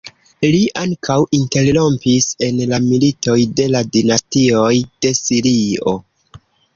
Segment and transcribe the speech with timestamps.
[0.53, 4.73] Li ankaŭ interrompis en la militoj de la dinastioj
[5.07, 5.95] de Sirio.